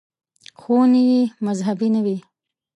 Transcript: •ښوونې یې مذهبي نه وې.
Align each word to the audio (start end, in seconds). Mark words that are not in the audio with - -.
•ښوونې 0.61 1.01
یې 1.11 1.21
مذهبي 1.45 1.87
نه 1.95 2.01
وې. 2.05 2.17